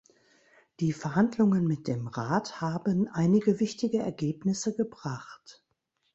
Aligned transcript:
Die 0.79 0.93
Verhandlungen 0.93 1.67
mit 1.67 1.87
dem 1.87 2.07
Rat 2.07 2.59
haben 2.59 3.07
einige 3.09 3.59
wichtige 3.59 3.99
Ergebnisse 3.99 4.73
gebracht. 4.75 5.63